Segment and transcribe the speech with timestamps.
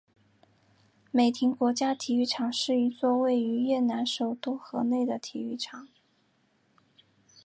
[1.11, 5.89] 美亭国家体育场是一座位于越南首都河内的体育场。